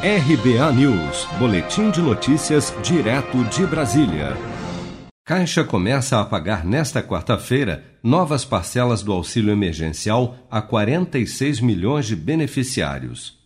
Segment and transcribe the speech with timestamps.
[0.00, 4.36] RBA News, Boletim de Notícias, direto de Brasília.
[5.26, 12.14] Caixa começa a pagar nesta quarta-feira novas parcelas do auxílio emergencial a 46 milhões de
[12.14, 13.40] beneficiários.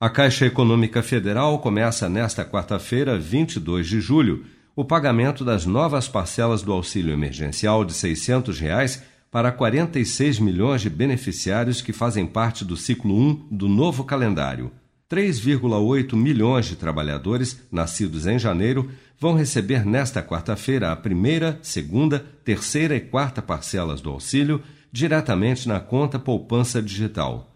[0.00, 4.44] A Caixa Econômica Federal começa nesta quarta-feira, 22 de julho,
[4.76, 10.88] o pagamento das novas parcelas do auxílio emergencial de 600 reais para 46 milhões de
[10.88, 14.70] beneficiários que fazem parte do ciclo 1 do novo calendário.
[15.10, 22.94] 3,8 milhões de trabalhadores nascidos em janeiro vão receber nesta quarta-feira a primeira, segunda, terceira
[22.94, 24.62] e quarta parcelas do auxílio
[24.92, 27.48] diretamente na conta poupança digital.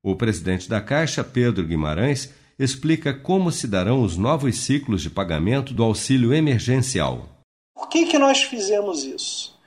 [0.00, 5.74] O presidente da Caixa, Pedro Guimarães, explica como se darão os novos ciclos de pagamento
[5.74, 7.28] do auxílio emergencial.
[7.74, 9.58] Por que, que nós fizemos isso?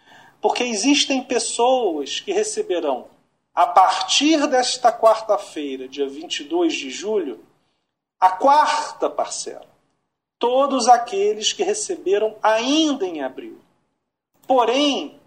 [0.41, 3.07] Porque existem pessoas que receberão
[3.55, 7.41] a partir desta quarta-feira, dia 22 de julho,
[8.19, 9.73] a quarta parcela.
[10.37, 13.57] Todos aqueles que receberam ainda em abril.
[14.45, 15.17] Porém,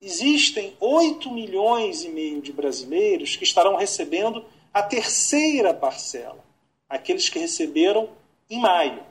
[0.00, 6.42] existem 8 milhões e meio de brasileiros que estarão recebendo a terceira parcela,
[6.88, 8.08] aqueles que receberam
[8.48, 9.04] em maio.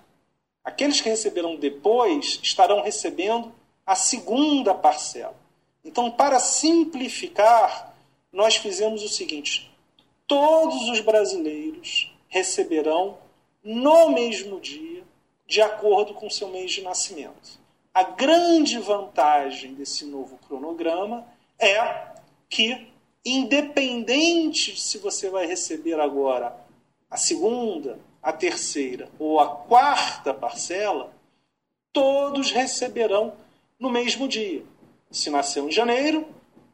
[0.63, 3.53] Aqueles que receberam depois estarão recebendo
[3.85, 5.35] a segunda parcela.
[5.83, 7.94] Então, para simplificar,
[8.35, 9.71] nós fizemos o seguinte:
[10.27, 13.17] todos os brasileiros receberão
[13.63, 15.03] no mesmo dia,
[15.47, 17.59] de acordo com seu mês de nascimento.
[17.93, 21.25] A grande vantagem desse novo cronograma
[21.57, 22.09] é
[22.49, 22.87] que,
[23.23, 26.53] independente se você vai receber agora
[27.09, 31.13] a segunda, a terceira ou a quarta parcela,
[31.93, 33.33] todos receberão
[33.79, 34.63] no mesmo dia.
[35.09, 36.27] Se nasceu em janeiro,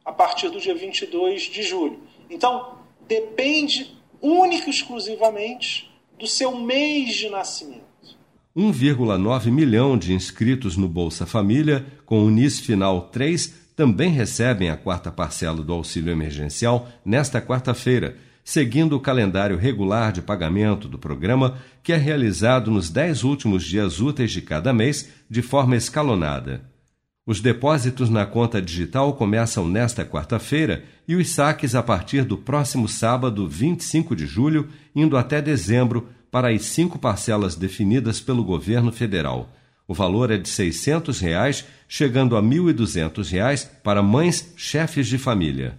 [0.04, 2.00] a partir do dia 22 de julho.
[2.28, 7.82] Então, depende única e exclusivamente do seu mês de nascimento.
[8.56, 14.76] 1,9 milhão de inscritos no Bolsa Família, com o NIS final 3, também recebem a
[14.76, 21.58] quarta parcela do auxílio emergencial nesta quarta-feira, seguindo o calendário regular de pagamento do programa,
[21.82, 26.71] que é realizado nos dez últimos dias úteis de cada mês, de forma escalonada.
[27.24, 32.88] Os depósitos na conta digital começam nesta quarta-feira e os saques a partir do próximo
[32.88, 39.52] sábado, 25 de julho, indo até dezembro, para as cinco parcelas definidas pelo governo federal.
[39.86, 45.78] O valor é de 600 reais, chegando a R$ 1.200 para mães chefes de família.